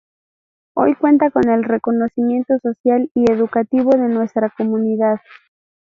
Hoy 0.73 0.95
cuenta 0.95 1.29
con 1.29 1.47
el 1.51 1.63
reconocimiento 1.63 2.57
social 2.63 3.11
y 3.13 3.31
educativo 3.31 3.91
de 3.91 4.07
nuestra 4.07 4.49
comunidad. 4.49 5.19